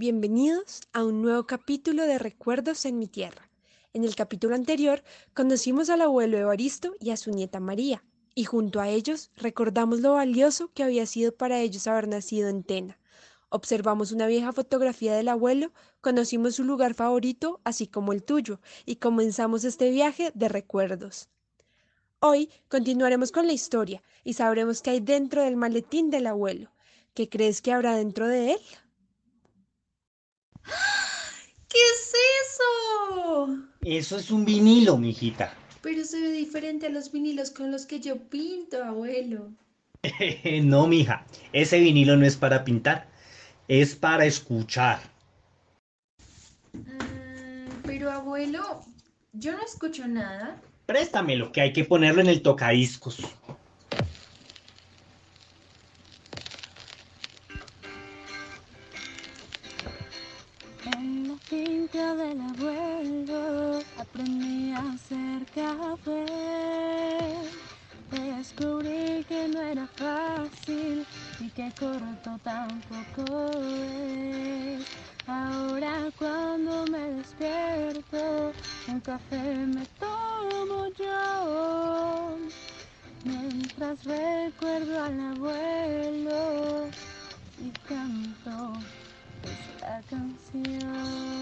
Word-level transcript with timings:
Bienvenidos 0.00 0.80
a 0.94 1.04
un 1.04 1.20
nuevo 1.20 1.46
capítulo 1.46 2.06
de 2.06 2.18
Recuerdos 2.18 2.86
en 2.86 2.98
mi 2.98 3.06
tierra. 3.06 3.50
En 3.92 4.02
el 4.02 4.14
capítulo 4.14 4.54
anterior 4.54 5.02
conocimos 5.34 5.90
al 5.90 6.00
abuelo 6.00 6.38
Evaristo 6.38 6.94
y 7.00 7.10
a 7.10 7.18
su 7.18 7.30
nieta 7.32 7.60
María, 7.60 8.02
y 8.34 8.44
junto 8.44 8.80
a 8.80 8.88
ellos 8.88 9.30
recordamos 9.36 10.00
lo 10.00 10.14
valioso 10.14 10.72
que 10.72 10.84
había 10.84 11.04
sido 11.04 11.32
para 11.32 11.60
ellos 11.60 11.86
haber 11.86 12.08
nacido 12.08 12.48
en 12.48 12.62
Tena. 12.62 12.98
Observamos 13.50 14.10
una 14.10 14.26
vieja 14.26 14.54
fotografía 14.54 15.14
del 15.14 15.28
abuelo, 15.28 15.70
conocimos 16.00 16.54
su 16.54 16.64
lugar 16.64 16.94
favorito, 16.94 17.60
así 17.64 17.86
como 17.86 18.14
el 18.14 18.24
tuyo, 18.24 18.58
y 18.86 18.96
comenzamos 18.96 19.64
este 19.64 19.90
viaje 19.90 20.32
de 20.34 20.48
recuerdos. 20.48 21.28
Hoy 22.20 22.48
continuaremos 22.68 23.32
con 23.32 23.46
la 23.46 23.52
historia 23.52 24.02
y 24.24 24.32
sabremos 24.32 24.80
qué 24.80 24.92
hay 24.92 25.00
dentro 25.00 25.42
del 25.42 25.56
maletín 25.56 26.08
del 26.08 26.26
abuelo. 26.26 26.70
¿Qué 27.12 27.28
crees 27.28 27.60
que 27.60 27.74
habrá 27.74 27.96
dentro 27.96 28.26
de 28.28 28.52
él? 28.52 28.60
¿Qué 30.64 31.78
es 31.78 32.12
eso? 32.42 33.58
Eso 33.82 34.16
es 34.16 34.30
un 34.30 34.44
vinilo, 34.44 34.96
mijita. 34.98 35.54
Pero 35.82 36.04
se 36.04 36.20
ve 36.20 36.32
diferente 36.32 36.86
a 36.86 36.90
los 36.90 37.10
vinilos 37.10 37.50
con 37.50 37.70
los 37.70 37.86
que 37.86 38.00
yo 38.00 38.18
pinto, 38.28 38.82
abuelo. 38.82 39.50
no, 40.62 40.86
mija, 40.86 41.24
ese 41.52 41.78
vinilo 41.80 42.16
no 42.16 42.26
es 42.26 42.36
para 42.36 42.64
pintar, 42.64 43.08
es 43.68 43.94
para 43.94 44.26
escuchar. 44.26 45.00
Mm, 46.72 47.82
pero 47.84 48.10
abuelo, 48.10 48.82
yo 49.32 49.52
no 49.52 49.62
escucho 49.62 50.06
nada. 50.08 50.60
Préstamelo, 50.86 51.52
que 51.52 51.60
hay 51.60 51.72
que 51.72 51.84
ponerlo 51.84 52.20
en 52.20 52.28
el 52.28 52.42
tocadiscos. 52.42 53.18
Del 61.92 62.40
abuelo 62.40 63.80
aprendí 63.98 64.72
a 64.72 64.92
hacer 64.92 65.44
café. 65.52 66.24
Descubrí 68.12 69.24
que 69.28 69.48
no 69.48 69.60
era 69.60 69.88
fácil 69.88 71.04
y 71.40 71.48
que 71.50 71.72
corto 71.78 72.38
tampoco 72.44 73.50
es. 73.58 74.86
Ahora 75.26 76.10
cuando 76.16 76.86
me 76.86 77.10
despierto, 77.14 78.52
un 78.86 79.00
café 79.00 79.66
me 79.66 79.84
tomo 79.98 80.86
yo. 80.96 82.36
Mientras 83.24 84.04
recuerdo 84.04 85.04
al 85.04 85.20
abuelo 85.32 86.86
y 87.58 87.70
canto 87.88 88.74
esta 89.42 90.00
canción. 90.08 91.39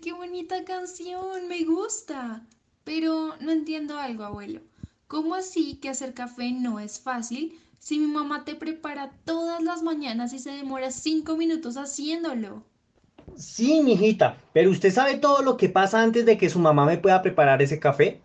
Ay, 0.00 0.04
qué 0.04 0.12
bonita 0.14 0.64
canción, 0.64 1.46
me 1.46 1.62
gusta. 1.64 2.46
Pero 2.84 3.36
no 3.40 3.52
entiendo 3.52 3.98
algo, 3.98 4.24
abuelo. 4.24 4.62
¿Cómo 5.08 5.34
así 5.34 5.76
que 5.78 5.90
hacer 5.90 6.14
café 6.14 6.52
no 6.52 6.80
es 6.80 7.00
fácil 7.00 7.60
si 7.78 7.98
mi 7.98 8.06
mamá 8.06 8.44
te 8.46 8.54
prepara 8.54 9.12
todas 9.26 9.62
las 9.62 9.82
mañanas 9.82 10.32
y 10.32 10.38
se 10.38 10.52
demora 10.52 10.90
cinco 10.90 11.36
minutos 11.36 11.76
haciéndolo? 11.76 12.64
Sí, 13.36 13.80
mijita, 13.82 14.38
pero 14.52 14.70
¿usted 14.70 14.92
sabe 14.92 15.18
todo 15.18 15.42
lo 15.42 15.56
que 15.56 15.68
pasa 15.68 16.00
antes 16.02 16.24
de 16.26 16.38
que 16.38 16.48
su 16.48 16.60
mamá 16.60 16.86
me 16.86 16.98
pueda 16.98 17.22
preparar 17.22 17.60
ese 17.60 17.80
café? 17.80 18.22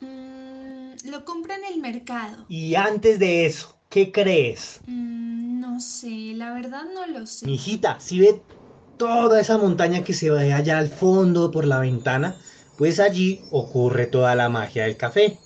Mm, 0.00 0.94
lo 1.10 1.24
compra 1.24 1.56
en 1.56 1.64
el 1.64 1.80
mercado. 1.80 2.46
Y 2.48 2.74
antes 2.74 3.18
de 3.18 3.46
eso, 3.46 3.76
¿qué 3.88 4.10
crees? 4.12 4.80
Mm, 4.86 5.60
no 5.60 5.80
sé, 5.80 6.32
la 6.34 6.52
verdad 6.54 6.84
no 6.94 7.06
lo 7.06 7.26
sé. 7.26 7.46
Mijita, 7.46 8.00
si 8.00 8.20
ve 8.20 8.42
toda 8.96 9.40
esa 9.40 9.58
montaña 9.58 10.04
que 10.04 10.12
se 10.12 10.30
ve 10.30 10.52
allá 10.52 10.78
al 10.78 10.88
fondo 10.88 11.50
por 11.50 11.64
la 11.64 11.80
ventana, 11.80 12.36
pues 12.76 13.00
allí 13.00 13.42
ocurre 13.50 14.06
toda 14.06 14.34
la 14.34 14.48
magia 14.48 14.84
del 14.84 14.96
café. 14.96 15.38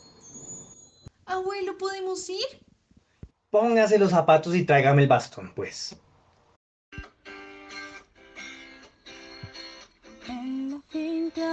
Abuelo, 1.27 1.77
¿podemos 1.77 2.29
ir? 2.29 2.47
Póngase 3.51 3.99
los 3.99 4.11
zapatos 4.11 4.55
y 4.55 4.65
tráigame 4.65 5.03
el 5.03 5.09
bastón, 5.09 5.53
pues. 5.55 5.97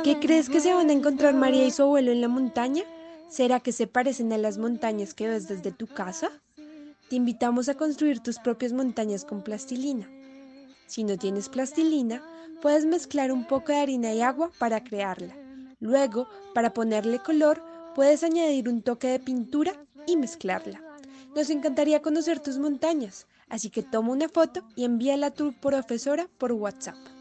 ¿Qué 0.04 0.20
crees 0.20 0.50
que 0.50 0.60
se 0.60 0.74
van 0.74 0.90
a 0.90 0.94
encontrar 0.94 1.34
María 1.34 1.66
y 1.66 1.72
su 1.72 1.84
abuelo 1.84 2.12
abuelo 2.12 2.12
en 2.12 2.22
la 2.22 2.28
montaña? 2.28 2.84
¿Será 3.30 3.60
que 3.60 3.72
se 3.72 3.88
parecen 3.88 4.32
a 4.34 4.38
las 4.38 4.58
montañas 4.58 5.14
que 5.14 5.28
ves 5.28 5.48
desde 5.48 5.72
tu 5.72 5.88
casa? 5.88 6.32
Te 7.10 7.16
invitamos 7.16 7.70
a 7.70 7.76
construir 7.76 8.20
tus 8.22 8.40
propias 8.40 8.72
montañas 8.72 9.26
con 9.26 9.42
plastilina. 9.42 10.10
Si 10.88 11.04
no 11.04 11.18
tienes 11.18 11.50
plastilina, 11.50 12.22
puedes 12.62 12.86
mezclar 12.86 13.32
un 13.32 13.46
poco 13.46 13.72
de 13.72 13.80
harina 13.80 14.14
y 14.14 14.22
agua 14.22 14.52
para 14.60 14.84
crearla. 14.84 15.36
Luego, 15.80 16.28
para 16.54 16.74
ponerle 16.74 17.20
color, 17.20 17.62
puedes 17.96 18.24
añadir 18.24 18.70
un 18.70 18.82
toque 18.82 19.08
de 19.08 19.20
pintura 19.20 19.74
y 20.08 20.18
mezclarla. 20.18 20.82
Nos 21.36 21.50
encantaría 21.50 22.02
conocer 22.02 22.40
tus 22.40 22.58
montañas, 22.58 23.28
así 23.50 23.70
que 23.70 23.84
toma 23.84 24.12
una 24.12 24.30
foto 24.30 24.66
y 24.76 24.86
envíala 24.86 25.28
a 25.28 25.34
tu 25.34 25.54
profesora 25.54 26.28
por 26.38 26.52
WhatsApp. 26.54 27.15